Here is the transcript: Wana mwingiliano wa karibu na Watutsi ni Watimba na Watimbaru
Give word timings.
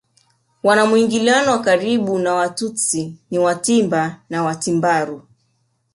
Wana 0.63 0.85
mwingiliano 0.85 1.51
wa 1.51 1.59
karibu 1.61 2.19
na 2.19 2.33
Watutsi 2.33 3.15
ni 3.31 3.39
Watimba 3.39 4.15
na 4.29 4.43
Watimbaru 4.43 5.27